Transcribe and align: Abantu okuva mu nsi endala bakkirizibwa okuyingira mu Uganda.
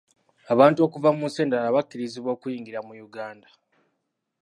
Abantu 0.53 0.79
okuva 0.87 1.09
mu 1.17 1.23
nsi 1.29 1.39
endala 1.43 1.75
bakkirizibwa 1.75 2.29
okuyingira 2.35 2.79
mu 2.87 2.93
Uganda. 3.07 3.47